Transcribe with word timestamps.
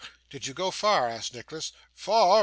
'Did 0.31 0.47
you 0.47 0.53
go 0.55 0.71
far?' 0.71 1.07
asked 1.09 1.35
Nicholas. 1.35 1.71
'Far! 1.93 2.39